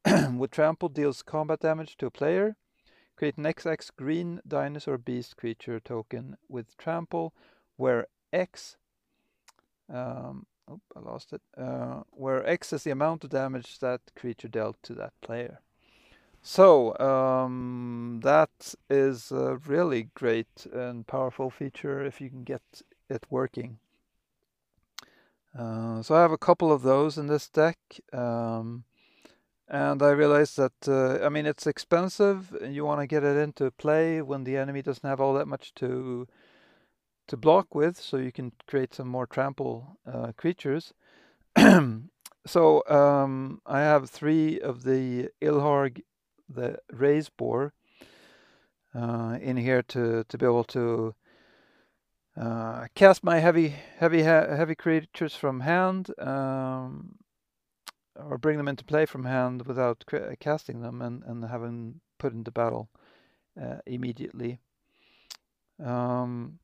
with 0.36 0.50
trample 0.52 0.90
deals 0.90 1.22
combat 1.22 1.60
damage 1.60 1.96
to 1.98 2.08
a 2.08 2.12
player, 2.12 2.56
Create 3.16 3.38
an 3.38 3.44
XX 3.44 3.92
green 3.96 4.42
dinosaur 4.48 4.98
beast 4.98 5.38
creature 5.38 5.80
token 5.80 6.38
with 6.50 6.78
trample, 6.78 7.34
where 7.78 8.08
X, 8.34 8.78
um, 9.94 10.46
oh, 10.68 10.80
I 10.96 11.00
lost 11.00 11.34
it, 11.34 11.42
uh, 11.58 12.02
where 12.12 12.48
X 12.48 12.74
is 12.74 12.84
the 12.84 12.92
amount 12.92 13.24
of 13.24 13.30
damage 13.30 13.80
that 13.80 14.02
creature 14.16 14.48
dealt 14.48 14.78
to 14.84 14.94
that 14.96 15.14
player. 15.22 15.60
So 16.42 16.98
um, 16.98 18.22
that 18.24 18.74
is 18.90 19.32
a 19.32 19.58
really 19.58 20.10
great 20.16 20.66
and 20.74 21.06
powerful 21.06 21.52
feature 21.52 22.04
if 22.04 22.20
you 22.20 22.30
can 22.30 22.44
get 22.44 22.82
it 23.10 23.28
working. 23.30 23.78
Uh, 25.58 26.02
so 26.02 26.16
I 26.16 26.22
have 26.22 26.32
a 26.32 26.38
couple 26.38 26.72
of 26.72 26.82
those 26.82 27.18
in 27.18 27.28
this 27.28 27.48
deck. 27.50 27.78
Um, 28.14 28.86
and 29.72 30.04
I 30.04 30.10
realized 30.10 30.58
that, 30.58 30.74
uh, 30.86 31.26
I 31.26 31.30
mean, 31.30 31.46
it's 31.46 31.66
expensive. 31.66 32.54
And 32.62 32.76
you 32.76 32.84
want 32.84 33.00
to 33.00 33.08
get 33.08 33.24
it 33.24 33.38
into 33.38 33.72
play 33.72 34.22
when 34.22 34.44
the 34.44 34.58
enemy 34.58 34.82
doesn't 34.82 35.08
have 35.08 35.22
all 35.22 35.34
that 35.36 35.48
much 35.48 35.74
to 35.76 36.28
to 37.28 37.38
block 37.38 37.74
with, 37.74 37.98
so 37.98 38.18
you 38.18 38.32
can 38.34 38.52
create 38.68 38.94
some 38.94 39.08
more 39.08 39.26
trample 39.26 39.98
uh, 40.06 40.34
creatures. 40.36 40.94
so 42.46 42.84
um, 42.90 43.62
I 43.66 43.80
have 43.80 44.10
three 44.10 44.60
of 44.60 44.84
the 44.84 45.30
Ilharg, 45.42 46.02
the 46.50 46.80
Raze-Boar, 46.92 47.72
uh, 48.94 49.38
in 49.42 49.56
here 49.56 49.82
to 49.84 50.26
to 50.26 50.38
be 50.38 50.46
able 50.46 50.66
to 50.66 51.16
uh, 52.36 52.88
cast 52.94 53.24
my 53.24 53.40
heavy 53.40 53.76
heavy 53.98 54.24
heavy 54.24 54.76
creatures 54.76 55.34
from 55.34 55.62
hand. 55.62 56.10
Um, 56.20 57.21
or 58.30 58.38
bring 58.38 58.58
them 58.58 58.68
into 58.68 58.84
play 58.84 59.06
from 59.06 59.26
hand 59.26 59.66
without 59.66 60.04
casting 60.40 60.82
them 60.82 61.02
and, 61.02 61.24
and 61.24 61.46
having 61.46 62.02
put 62.18 62.34
into 62.34 62.52
battle 62.52 62.90
uh, 63.62 63.78
immediately. 63.86 64.60
Um, 65.84 66.60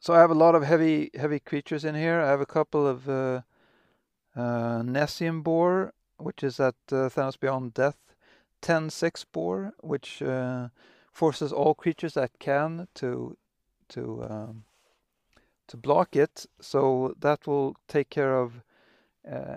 so 0.00 0.12
I 0.12 0.18
have 0.18 0.30
a 0.30 0.34
lot 0.34 0.54
of 0.54 0.62
heavy 0.62 1.10
heavy 1.14 1.40
creatures 1.40 1.84
in 1.84 1.94
here. 1.94 2.20
I 2.20 2.28
have 2.28 2.40
a 2.40 2.46
couple 2.46 2.86
of 2.86 3.08
uh, 3.08 3.40
uh, 4.36 4.82
Nessian 4.82 5.42
Boar, 5.42 5.94
which 6.18 6.42
is 6.42 6.60
at 6.60 6.74
uh, 6.92 7.08
Theros 7.08 7.40
Beyond 7.40 7.72
Death, 7.72 7.96
10-6 8.60 9.24
Boar, 9.32 9.72
which 9.80 10.20
uh, 10.20 10.68
forces 11.10 11.52
all 11.52 11.74
creatures 11.74 12.14
that 12.14 12.38
can 12.38 12.88
to 12.96 13.36
to 13.88 14.26
um, 14.28 14.64
to 15.68 15.76
block 15.76 16.16
it. 16.16 16.46
So 16.60 17.14
that 17.20 17.46
will 17.46 17.76
take 17.88 18.10
care 18.10 18.36
of 18.36 18.56
uh, 18.56 18.73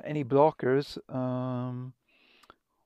any 0.03 0.23
blockers, 0.23 0.97
um, 1.13 1.93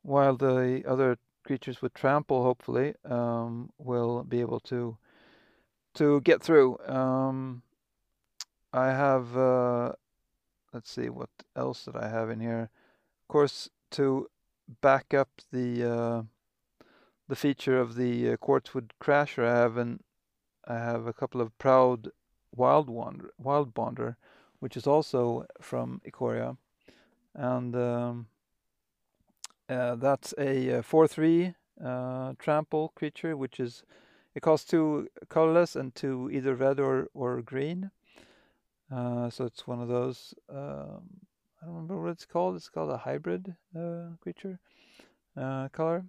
while 0.01 0.35
the 0.35 0.83
other 0.87 1.17
creatures 1.43 1.81
with 1.81 1.93
trample 1.93 2.43
hopefully 2.43 2.93
um, 3.05 3.71
will 3.77 4.23
be 4.23 4.41
able 4.41 4.59
to 4.59 4.97
to 5.93 6.21
get 6.21 6.41
through. 6.41 6.77
Um, 6.87 7.63
I 8.73 8.87
have 8.87 9.35
uh, 9.35 9.93
let's 10.73 10.91
see 10.91 11.09
what 11.09 11.29
else 11.55 11.85
did 11.85 11.95
I 11.95 12.07
have 12.09 12.29
in 12.29 12.39
here. 12.39 12.69
Of 13.21 13.27
course, 13.27 13.69
to 13.91 14.29
back 14.81 15.13
up 15.13 15.29
the 15.51 15.83
uh, 15.83 16.23
the 17.27 17.35
feature 17.35 17.79
of 17.79 17.95
the 17.95 18.31
uh, 18.31 18.37
Quartzwood 18.37 18.91
Crasher, 19.01 19.45
I 19.45 19.57
have 19.57 19.77
an 19.77 20.01
I 20.65 20.75
have 20.75 21.07
a 21.07 21.13
couple 21.13 21.41
of 21.41 21.57
proud 21.57 22.09
wild 22.55 22.89
wander 22.89 23.31
wild 23.37 23.73
bonder, 23.73 24.17
which 24.59 24.77
is 24.77 24.87
also 24.87 25.45
from 25.59 26.01
Ikoria 26.05 26.57
and 27.35 27.75
um, 27.75 28.27
uh, 29.71 29.95
that's 29.95 30.33
a 30.37 30.83
4-3 30.83 31.55
uh, 31.81 31.85
uh, 31.85 32.33
trample 32.37 32.91
creature, 32.95 33.37
which 33.37 33.59
is 33.59 33.83
it 34.35 34.41
costs 34.41 34.69
two 34.69 35.07
colorless 35.29 35.75
and 35.75 35.95
two 35.95 36.29
either 36.31 36.55
red 36.55 36.79
or 36.79 37.07
or 37.13 37.41
green. 37.41 37.91
Uh, 38.91 39.29
so 39.29 39.45
it's 39.45 39.65
one 39.65 39.81
of 39.81 39.87
those. 39.87 40.33
Um, 40.49 41.21
I 41.61 41.65
don't 41.65 41.75
remember 41.75 42.01
what 42.01 42.11
it's 42.11 42.25
called. 42.25 42.55
It's 42.55 42.69
called 42.69 42.91
a 42.91 42.97
hybrid 42.97 43.55
uh, 43.75 44.15
creature 44.21 44.59
uh, 45.37 45.69
color. 45.69 46.05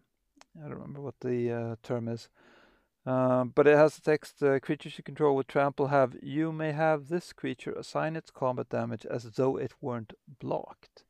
I 0.58 0.62
don't 0.62 0.74
remember 0.74 1.00
what 1.00 1.20
the 1.20 1.78
term 1.82 2.08
is. 2.08 2.28
Uh, 3.04 3.44
but 3.44 3.66
it 3.66 3.76
has 3.76 3.96
the 3.96 4.00
text 4.00 4.42
creatures 4.62 4.96
you 4.96 5.02
control 5.02 5.34
with 5.34 5.48
trample 5.48 5.88
have 5.88 6.16
you 6.22 6.52
may 6.52 6.70
have 6.70 7.08
this 7.08 7.32
creature 7.32 7.72
assign 7.72 8.14
its 8.14 8.30
combat 8.30 8.68
damage 8.68 9.04
as 9.06 9.24
though 9.24 9.56
it 9.56 9.72
weren't 9.80 10.12
blocked 10.38 11.02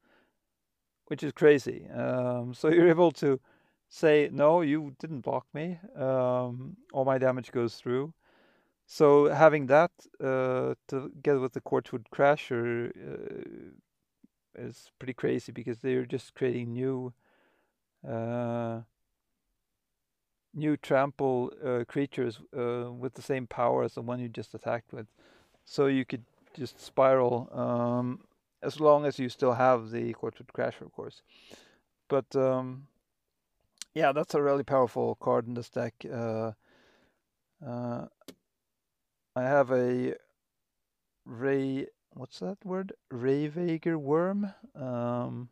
which 1.13 1.23
is 1.23 1.33
crazy. 1.33 1.87
Um, 1.91 2.55
so 2.55 2.69
you're 2.75 2.89
able 2.89 3.13
to 3.13 3.39
say, 3.91 4.31
no, 4.33 4.63
you 4.63 4.97
didn't 4.99 5.21
block 5.21 5.45
me. 5.53 5.79
Um, 5.95 6.79
all 6.95 7.05
my 7.05 7.19
damage 7.19 7.53
goes 7.53 7.75
through. 7.75 8.15
So 8.87 9.29
having 9.29 9.67
that 9.67 9.91
uh, 10.25 10.73
together 10.89 11.41
with 11.41 11.53
the 11.53 11.61
Quartzwood 11.61 12.07
Crasher 12.15 12.93
uh, 12.97 14.63
is 14.67 14.91
pretty 14.99 15.13
crazy 15.13 15.53
because 15.53 15.81
they're 15.81 16.07
just 16.07 16.35
creating 16.35 16.73
new 16.73 17.13
uh, 18.09 18.81
new 20.55 20.79
trample 20.79 21.53
uh, 21.63 21.85
creatures 21.87 22.41
uh, 22.57 22.91
with 22.91 23.13
the 23.13 23.23
same 23.23 23.47
power 23.47 23.85
as 23.85 23.93
the 23.93 24.03
one 24.03 24.19
you 24.19 24.31
just 24.31 24.55
attacked 24.55 24.95
with. 24.95 25.09
So 25.67 25.89
you 25.89 26.07
could 26.07 26.25
just 26.55 26.81
spiral 26.81 27.51
um, 27.53 28.21
as 28.63 28.81
long 28.81 29.05
as 29.05 29.19
you 29.19 29.29
still 29.29 29.55
have 29.55 29.91
the 29.91 30.15
Quartzwood 30.15 30.53
Crasher, 30.55 30.83
of 30.83 30.93
course. 30.93 31.23
But 32.09 32.35
um, 32.37 32.87
yeah, 33.95 34.13
that's 34.13 34.35
a 34.35 34.43
really 34.43 34.65
powerful 34.65 35.17
card 35.17 35.47
in 35.47 35.55
this 35.55 35.69
deck. 35.69 35.95
Uh, 36.11 36.53
uh, 37.67 38.07
I 39.35 39.43
have 39.43 39.71
a 39.71 40.15
Ray. 41.25 41.87
What's 42.15 42.39
that 42.41 42.59
word? 42.65 42.93
Rayvager 43.13 43.97
Wurm. 43.97 44.55
Um, 44.75 45.49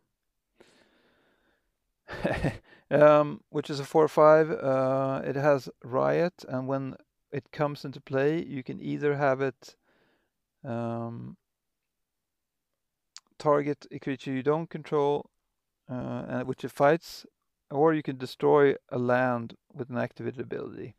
um, 2.91 3.41
which 3.51 3.71
is 3.71 3.81
a 3.81 3.85
4-5. 3.85 4.63
Uh, 4.63 5.23
it 5.25 5.37
has 5.37 5.69
Riot, 5.83 6.45
and 6.49 6.67
when 6.67 6.97
it 7.33 7.53
comes 7.53 7.85
into 7.85 8.01
play, 8.01 8.45
you 8.45 8.63
can 8.63 8.81
either 8.81 9.17
have 9.17 9.41
it 9.41 9.77
um, 10.65 11.37
target 13.41 13.87
a 13.91 13.99
creature 13.99 14.31
you 14.33 14.43
don't 14.43 14.71
control, 14.71 15.31
uh, 15.89 16.43
which 16.45 16.65
it 16.65 16.71
fights, 16.71 17.27
or 17.71 17.95
you 17.95 18.03
can 18.03 18.17
destroy 18.19 18.75
a 18.91 18.99
land 18.99 19.57
with 19.75 19.91
an 19.91 19.99
activated 19.99 20.41
ability. 20.41 20.95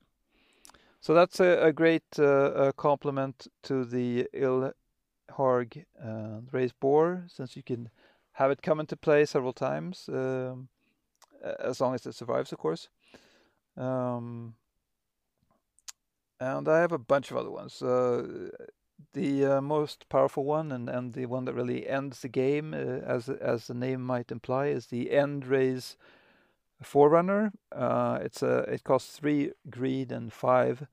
So 1.00 1.14
that's 1.14 1.40
a, 1.40 1.68
a 1.68 1.72
great 1.72 2.20
uh, 2.20 2.72
complement 2.76 3.48
to 3.64 3.86
the 3.86 4.28
Ilharg 4.34 5.86
uh, 6.04 6.42
Raze-Boar, 6.52 7.26
since 7.28 7.56
you 7.56 7.64
can 7.64 7.90
have 8.34 8.52
it 8.52 8.62
come 8.62 8.80
into 8.80 8.96
play 8.96 9.26
several 9.26 9.54
times, 9.54 10.10
um, 10.10 10.70
as 11.60 11.80
long 11.82 11.96
as 11.96 12.06
it 12.06 12.16
survives, 12.16 12.52
of 12.52 12.60
course. 12.60 12.90
Um, 13.78 14.56
and 16.40 16.68
I 16.68 16.80
have 16.80 16.92
a 16.92 16.98
bunch 16.98 17.32
of 17.32 17.38
other 17.38 17.52
ones. 17.52 17.82
Uh, 17.82 18.50
the 19.14 19.46
uh, 19.46 19.62
most 19.62 20.08
powerful 20.10 20.44
one, 20.44 20.72
and, 20.72 20.90
and 20.90 21.14
the 21.14 21.26
one 21.26 21.46
that 21.46 21.54
really 21.54 21.88
ends 21.88 22.22
the 22.22 22.30
game, 22.30 22.74
uh, 22.74 22.78
as 22.78 23.30
as 23.30 23.68
the 23.68 23.74
name 23.74 24.02
might 24.02 24.32
imply, 24.32 24.68
is 24.68 24.88
the 24.88 25.12
End-Raze 25.12 25.98
Forerunner. 26.82 27.52
Uh, 27.72 28.20
it's 28.22 28.42
a 28.42 28.60
it 28.72 28.84
costs 28.84 29.18
three 29.18 29.52
greed 29.70 30.12
and 30.12 30.32
five. 30.32 30.88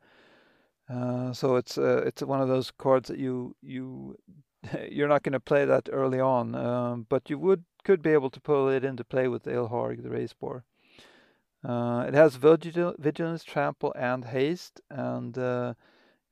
Uh, 0.88 1.32
so 1.32 1.56
it's 1.56 1.76
uh, 1.76 2.02
it's 2.06 2.22
one 2.22 2.40
of 2.40 2.48
those 2.48 2.70
cards 2.70 3.08
that 3.08 3.18
you 3.18 3.54
you 3.62 4.16
you're 4.90 5.08
not 5.08 5.22
going 5.22 5.32
to 5.32 5.40
play 5.40 5.64
that 5.64 5.88
early 5.92 6.20
on, 6.20 6.54
um, 6.54 7.06
but 7.08 7.28
you 7.30 7.38
would 7.38 7.64
could 7.84 8.02
be 8.02 8.10
able 8.10 8.30
to 8.30 8.40
pull 8.40 8.68
it 8.68 8.84
into 8.84 9.04
play 9.04 9.28
with 9.28 9.44
Ilharg, 9.44 10.02
the 10.02 10.10
Raze-Boar. 10.10 10.64
Uh, 11.64 12.04
it 12.06 12.14
has 12.14 12.36
vigil- 12.36 12.94
vigilance, 12.98 13.42
trample, 13.44 13.92
and 13.96 14.26
haste, 14.26 14.80
and 14.90 15.36
uh, 15.38 15.74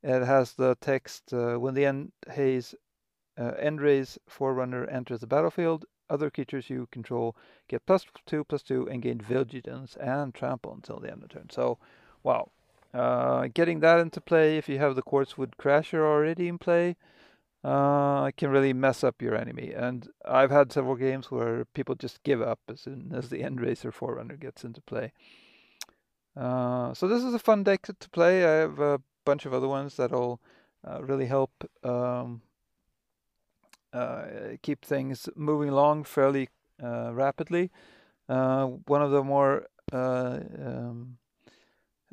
it 0.07 0.25
has 0.25 0.55
the 0.55 0.77
text: 0.81 1.33
uh, 1.33 1.57
"When 1.57 1.75
the 1.75 1.85
end 1.85 2.13
haze, 2.31 2.75
uh, 3.39 3.53
end 3.59 3.81
raze 3.81 4.19
forerunner 4.29 4.87
enters 4.87 5.21
the 5.21 5.27
battlefield, 5.27 5.85
other 6.09 6.31
creatures 6.31 6.71
you 6.71 6.89
control 6.93 7.37
get 7.69 7.85
plus 7.87 8.07
two, 8.27 8.45
plus 8.45 8.63
two, 8.63 8.89
and 8.89 9.03
gain 9.03 9.21
vigilance 9.21 9.97
and 9.97 10.35
trample 10.35 10.73
until 10.73 11.01
the 11.01 11.11
end 11.11 11.23
of 11.23 11.31
turn." 11.31 11.51
So, 11.51 11.79
wow, 12.23 12.51
uh, 12.95 13.49
getting 13.53 13.81
that 13.81 13.99
into 14.01 14.21
play 14.21 14.59
if 14.59 14.69
you 14.69 14.79
have 14.79 14.95
the 14.95 15.03
Quartzwood 15.03 15.57
Crasher 15.59 16.01
already 16.01 16.49
in 16.49 16.59
play 16.59 16.97
uh, 17.67 18.31
can 18.37 18.51
really 18.51 18.73
mess 18.73 19.03
up 19.03 19.21
your 19.21 19.35
enemy. 19.35 19.73
And 19.73 20.09
I've 20.25 20.53
had 20.53 20.73
several 20.73 20.95
games 20.95 21.31
where 21.33 21.65
people 21.65 21.97
just 21.97 22.23
give 22.23 22.41
up 22.41 22.61
as 22.69 22.81
soon 22.81 23.13
as 23.15 23.29
the 23.29 23.43
Endrazer 23.43 23.93
Forerunner 23.93 24.37
gets 24.37 24.65
into 24.65 24.81
play. 24.81 25.13
Uh, 26.37 26.95
so 26.95 27.09
this 27.09 27.25
is 27.25 27.35
a 27.35 27.39
fun 27.39 27.65
deck 27.65 27.83
to 27.83 28.11
play. 28.11 28.45
I 28.45 28.61
have 28.61 28.79
a 28.79 29.01
bunch 29.27 29.45
of 29.45 29.53
other 29.53 29.69
ones 29.69 29.97
that'll 29.97 30.41
uh, 30.87 31.03
really 31.03 31.27
help 31.27 31.51
um, 31.85 32.41
uh, 33.93 34.23
keep 34.63 34.85
things 34.85 35.29
moving 35.37 35.69
along 35.69 36.05
fairly 36.05 36.49
uh, 36.83 37.11
rapidly. 37.13 37.71
Uh, 38.29 38.67
one 38.87 39.03
of 39.03 39.11
the 39.11 39.23
more 39.23 39.67
um, 39.93 41.19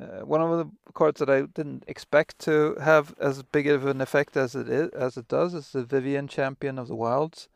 uh, 0.00 0.24
one 0.24 0.40
of 0.40 0.58
the 0.58 0.92
cards 0.92 1.20
that 1.20 1.30
I 1.30 1.42
didn't 1.42 1.84
expect 1.86 2.38
to 2.40 2.76
have 2.80 3.14
as 3.20 3.42
big 3.42 3.68
of 3.68 3.86
an 3.86 4.00
effect 4.00 4.36
as 4.36 4.54
it 4.54 4.68
is, 4.68 4.90
as 4.90 5.16
it 5.16 5.28
does, 5.28 5.54
is 5.54 5.70
the 5.70 5.84
Vivien 5.84 6.26
Champion 6.26 6.78
of 6.78 6.88
the 6.88 6.96
Wilds, 6.96 7.48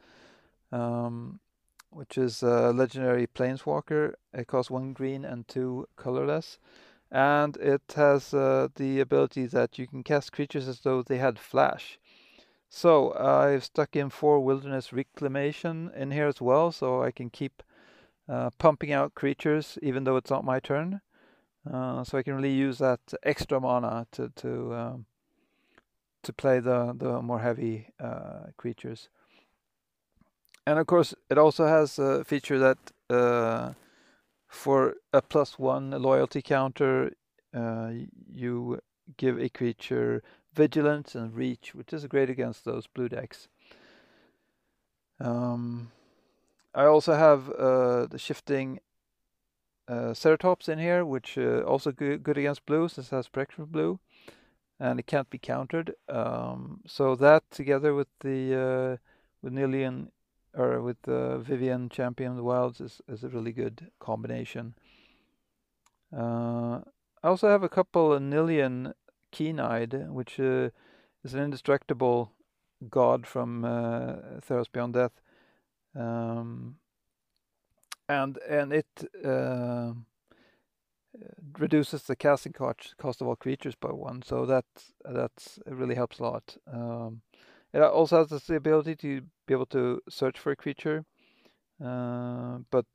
um, 0.71 1.41
which 1.91 2.17
is 2.17 2.43
a 2.43 2.73
legendary 2.73 3.27
planeswalker. 3.27 4.15
It 4.33 4.47
costs 4.47 4.71
one 4.71 4.93
green 4.93 5.25
and 5.25 5.49
two 5.49 5.89
colorless, 5.97 6.59
and 7.11 7.57
it 7.57 7.95
has 7.97 8.35
uh, 8.35 8.69
the 8.77 9.01
ability 9.01 9.47
that 9.47 9.79
you 9.79 9.87
can 9.87 10.03
cast 10.03 10.33
creatures 10.33 10.69
as 10.69 10.81
though 10.81 11.03
they 11.03 11.19
had 11.19 11.39
flash. 11.39 11.99
So 12.69 13.15
I've 13.15 13.65
stuck 13.65 13.97
in 13.97 14.11
four 14.11 14.41
Wilderness 14.41 14.93
Reclamation 14.93 15.91
in 15.97 16.11
here 16.11 16.27
as 16.27 16.41
well, 16.41 16.71
so 16.71 17.03
I 17.03 17.11
can 17.11 17.31
keep 17.31 17.63
uh, 18.29 18.51
pumping 18.59 18.93
out 18.93 19.15
creatures 19.15 19.79
even 19.83 20.05
though 20.05 20.17
it's 20.17 20.31
not 20.31 20.45
my 20.45 20.61
turn. 20.61 21.01
Uh, 21.71 22.05
so 22.05 22.19
I 22.19 22.23
can 22.23 22.35
really 22.35 22.53
use 22.53 22.79
that 22.79 23.01
extra 23.23 23.61
mana 23.61 24.07
to 24.13 24.31
to 24.37 24.75
um, 24.75 25.07
to 26.23 26.33
play 26.33 26.61
the 26.61 26.95
the 26.97 27.21
more 27.23 27.41
heavy 27.41 27.89
uh, 27.99 28.53
creatures. 28.57 29.09
And 30.67 30.79
of 30.79 30.87
course, 30.87 31.15
it 31.31 31.39
also 31.39 31.67
has 31.67 31.99
a 31.99 32.25
feature 32.25 32.59
that 32.59 32.79
uh, 33.09 33.73
for 34.49 34.95
a 35.13 35.21
plus 35.21 35.59
one 35.59 35.91
loyalty 35.91 36.43
counter, 36.43 37.13
uh, 37.55 37.91
you 38.33 38.81
give 39.17 39.39
a 39.39 39.49
creature 39.49 40.23
vigilance 40.55 41.15
and 41.15 41.35
reach, 41.35 41.75
which 41.75 41.93
is 41.93 42.05
great 42.07 42.31
against 42.31 42.65
those 42.65 42.87
blue 42.87 43.09
decks. 43.09 43.49
Um, 45.21 45.93
I 46.75 46.85
also 46.85 47.15
have 47.15 47.51
uh, 47.51 48.07
the 48.07 48.19
shifting 48.19 48.81
uh, 49.87 50.13
Ceratops 50.13 50.69
in 50.69 50.79
here, 50.79 51.05
which 51.05 51.37
uh, 51.39 51.61
also 51.61 51.93
good, 51.93 52.23
good 52.23 52.39
against 52.39 52.67
blues. 52.67 52.99
it 52.99 53.09
has 53.09 53.29
protection 53.29 53.67
blue, 53.67 53.99
and 54.79 54.99
it 54.99 55.07
can't 55.07 55.31
be 55.31 55.39
countered. 55.39 55.95
Um, 56.09 56.81
so 56.87 57.15
that 57.17 57.51
together 57.51 57.95
with 57.95 58.09
the 58.21 58.55
uh, 58.55 58.97
with 59.43 59.53
Nillion 59.53 60.09
or 60.55 60.81
with 60.81 61.03
the 61.03 61.39
Vivien 61.39 61.89
Champion 61.89 62.33
of 62.33 62.37
the 62.37 62.43
Wilds 62.43 62.81
is, 62.81 63.01
is 63.09 63.25
a 63.25 63.29
really 63.29 63.53
good 63.53 63.91
combination. 64.01 64.75
Uh, 66.17 66.81
I 67.23 67.29
also 67.29 67.49
have 67.49 67.63
a 67.63 67.69
couple 67.69 68.13
of 68.13 68.23
Nillion 68.23 68.95
Keen-Eyed, 69.31 70.09
which 70.11 70.41
uh, 70.41 70.71
is 71.25 71.35
an 71.35 71.41
indestructible 71.41 72.33
god 72.89 73.27
from 73.27 73.65
uh, 73.65 74.17
Theros 74.41 74.71
Beyond 74.73 74.95
Death. 74.95 75.21
Um, 75.95 76.77
and 78.09 78.39
and 78.49 78.73
it 78.73 79.11
uh, 79.25 79.93
reduces 81.59 82.05
the 82.05 82.17
casting 82.17 82.53
cost 82.53 82.97
cost 82.97 83.21
of 83.21 83.27
all 83.27 83.37
creatures 83.37 83.75
by 83.75 83.93
one. 83.93 84.23
So 84.23 84.47
that 84.47 84.65
that's 85.05 85.59
it 85.67 85.75
really 85.75 85.95
helps 85.95 86.19
a 86.19 86.23
lot. 86.23 86.57
Um, 86.73 87.23
it 87.73 87.83
also 87.83 88.19
has 88.19 88.43
the 88.45 88.57
ability 88.57 88.97
to 88.97 89.23
be 89.47 89.55
able 89.55 89.67
to 89.67 90.01
search 90.09 90.39
for 90.39 90.53
a 90.53 90.57
creature, 90.57 91.05
uh, 91.85 92.59
but 92.71 92.87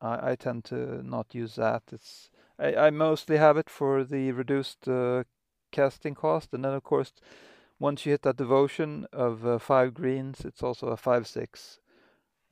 I, 0.00 0.32
I, 0.32 0.36
tend 0.36 0.64
to 0.66 1.02
not 1.02 1.34
use 1.34 1.56
that. 1.56 1.82
It's 1.92 2.30
I, 2.58 2.74
I 2.74 2.90
mostly 2.90 3.36
have 3.36 3.56
it 3.56 3.68
for 3.68 4.04
the 4.04 4.32
reduced 4.32 4.88
uh, 4.88 5.24
casting 5.72 6.14
cost, 6.14 6.52
and 6.52 6.64
then 6.64 6.72
of 6.72 6.84
course, 6.84 7.12
once 7.78 8.06
you 8.06 8.12
hit 8.12 8.22
that 8.22 8.36
devotion 8.36 9.06
of 9.12 9.46
uh, 9.46 9.58
five 9.58 9.94
greens, 9.94 10.44
it's 10.44 10.62
also 10.62 10.88
a 10.88 10.96
five 10.96 11.26
six 11.26 11.80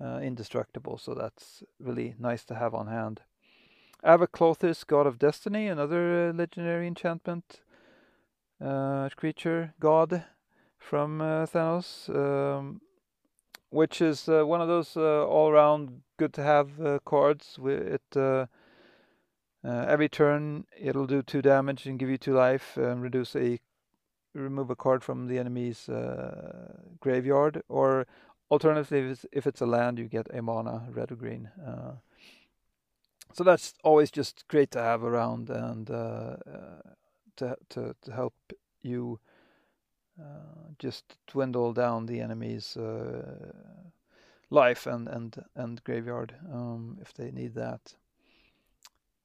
uh, 0.01 0.19
indestructible, 0.23 0.99
so 0.99 1.15
that's 1.15 1.63
really 1.79 2.15
nice 2.19 2.45
to 2.45 2.55
have 2.55 2.75
on 2.75 2.89
hand. 2.89 3.23
Ava-Klothys, 4.05 4.87
God 4.87 5.07
of 5.07 5.19
Destiny, 5.19 5.67
another 5.67 6.29
uh, 6.29 6.33
legendary 6.33 6.87
enchantment 6.87 7.63
uh, 8.61 9.09
creature, 9.17 9.75
god 9.81 10.25
from 10.79 11.21
uh, 11.21 11.47
Theros, 11.47 12.09
um, 12.15 12.81
which 13.71 14.01
is 14.01 14.29
uh, 14.29 14.45
one 14.45 14.61
of 14.61 14.69
those 14.69 14.97
uh, 14.97 15.27
all-around 15.27 16.03
good 16.17 16.33
to 16.35 16.43
have 16.43 16.71
cards. 17.05 17.59
It 17.65 18.03
every 19.65 20.09
turn 20.09 20.65
it'll 20.81 21.07
do 21.07 21.23
two 21.23 21.43
damage 21.43 21.87
and 21.87 21.99
give 21.99 22.09
you 22.09 22.17
two 22.17 22.33
life 22.33 22.77
and 22.77 23.03
reduce 23.03 23.37
a 23.37 23.61
remove 24.35 24.71
a 24.71 24.77
card 24.77 25.03
from 25.03 25.27
the 25.27 25.39
enemy's 25.39 25.89
graveyard 27.01 27.63
or 27.69 28.07
Alternatively, 28.51 29.11
if, 29.11 29.27
if 29.31 29.47
it's 29.47 29.61
a 29.61 29.67
land, 29.67 29.99
you 29.99 30.07
get 30.07 30.27
a 30.33 30.41
mana, 30.41 30.89
red 30.91 31.13
or 31.13 31.17
green. 31.17 31.51
So 33.35 33.45
that's 33.45 33.75
always 33.85 34.11
just 34.11 34.49
great 34.49 34.71
to 34.71 34.81
have 34.81 35.05
around 35.05 35.51
and 35.51 35.87
to, 35.87 37.57
to, 37.69 37.95
to 38.03 38.13
help 38.13 38.35
you 38.81 39.21
just 40.79 41.17
dwindle 41.27 41.73
down 41.73 42.07
the 42.07 42.21
enemy's 42.21 42.77
uh, 42.77 43.53
life 44.51 44.87
and, 44.87 45.09
and, 45.09 45.45
and 45.55 45.83
graveyard 45.85 46.35
um, 46.53 46.99
if 47.01 47.13
they 47.13 47.31
need 47.31 47.55
that. 47.55 47.95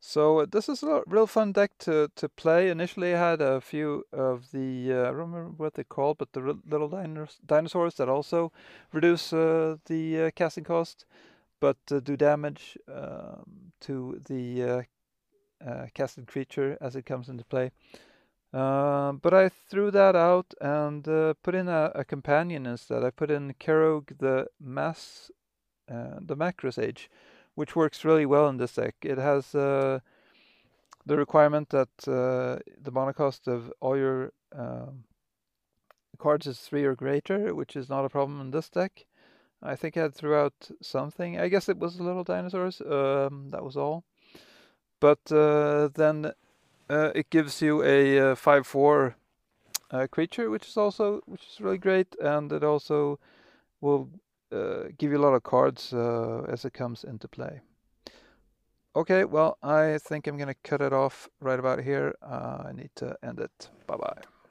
So 0.05 0.39
uh, 0.39 0.45
this 0.51 0.67
is 0.67 0.83
a 0.83 1.01
real 1.07 1.27
fun 1.27 1.53
deck 1.53 1.77
to, 1.79 2.11
to 2.17 2.27
play. 2.27 2.69
Initially, 2.69 3.15
I 3.15 3.29
had 3.29 3.41
a 3.41 3.61
few 3.61 4.05
of 4.11 4.51
the 4.51 4.91
uh, 4.91 5.01
I 5.01 5.05
don't 5.05 5.15
remember 5.15 5.53
what 5.55 5.75
they're 5.75 5.85
called, 5.85 6.17
but 6.17 6.33
the 6.33 6.59
little 6.69 6.89
dinosaurs 7.45 7.95
that 7.95 8.09
also 8.09 8.51
reduce 8.91 9.31
uh, 9.31 9.77
the 9.85 10.23
uh, 10.23 10.31
casting 10.35 10.65
cost, 10.65 11.05
but 11.61 11.77
uh, 11.89 12.01
do 12.01 12.17
damage 12.17 12.77
um, 12.93 13.71
to 13.81 14.19
the 14.27 14.85
uh, 15.65 15.85
casted 15.93 16.27
creature 16.27 16.77
as 16.81 16.97
it 16.97 17.05
comes 17.05 17.29
into 17.29 17.45
play. 17.45 17.71
Um, 18.53 19.17
but 19.17 19.33
I 19.33 19.49
threw 19.49 19.89
that 19.91 20.15
out 20.15 20.53
and 20.61 21.03
put 21.03 21.55
in 21.55 21.67
a, 21.67 21.91
a, 21.95 22.03
companion 22.03 22.67
instead. 22.67 23.03
I 23.03 23.09
put 23.09 23.31
in 23.31 23.55
Keruga 23.59 24.15
the 24.19 24.47
Mass, 24.59 25.31
the 25.87 26.35
Macrosage 26.35 27.07
which 27.55 27.75
works 27.75 28.05
really 28.05 28.25
well 28.25 28.47
in 28.47 28.57
this 28.57 28.73
deck. 28.73 28.95
It 29.01 29.17
has 29.17 29.53
uh, 29.53 29.99
the 31.05 31.17
requirement 31.17 31.69
that 31.69 31.89
uh, 32.07 32.59
the 32.81 32.91
mana 32.91 33.13
cost 33.13 33.47
of 33.47 33.71
all 33.79 33.97
your 33.97 34.31
um, 34.55 35.03
cards 36.17 36.47
is 36.47 36.59
three 36.59 36.83
or 36.83 36.95
greater, 36.95 37.53
which 37.53 37.75
is 37.75 37.89
not 37.89 38.05
a 38.05 38.09
problem 38.09 38.41
in 38.41 38.51
this 38.51 38.69
deck. 38.69 39.05
I 39.61 39.75
think 39.75 39.95
I 39.95 40.01
had 40.01 40.25
out 40.25 40.71
something. 40.81 41.39
I 41.39 41.47
guess 41.47 41.69
it 41.69 41.77
was 41.77 41.99
little 41.99 42.23
dinosaurs. 42.23 42.81
Um, 42.81 43.49
that 43.51 43.63
was 43.63 43.77
all. 43.77 44.03
But 44.99 45.31
uh, 45.31 45.89
then 45.95 46.33
uh, 46.93 47.11
it 47.15 47.29
gives 47.29 47.61
you 47.61 47.83
a 47.83 48.19
uh, 48.19 48.35
five-four 48.35 49.15
uh, 49.91 50.07
creature, 50.11 50.49
which 50.49 50.67
is 50.67 50.77
also 50.77 51.21
which 51.25 51.45
is 51.51 51.61
really 51.61 51.77
great, 51.77 52.15
and 52.21 52.51
it 52.51 52.63
also 52.63 53.19
will 53.81 54.09
uh, 54.51 54.83
give 54.97 55.11
you 55.11 55.17
a 55.17 55.25
lot 55.25 55.33
of 55.33 55.43
cards 55.43 55.93
uh, 55.93 56.43
as 56.47 56.65
it 56.65 56.73
comes 56.73 57.03
into 57.03 57.27
play. 57.27 57.61
Okay, 58.95 59.25
well, 59.25 59.57
I 59.63 59.97
think 59.97 60.27
I'm 60.27 60.37
going 60.37 60.53
to 60.53 60.69
cut 60.69 60.81
it 60.81 60.93
off 60.93 61.27
right 61.41 61.59
about 61.59 61.79
here. 61.81 62.13
Uh, 62.21 62.63
I 62.67 62.71
need 62.73 62.91
to 62.95 63.17
end 63.23 63.39
it. 63.39 63.69
Bye 63.87 63.97
bye. 63.97 64.42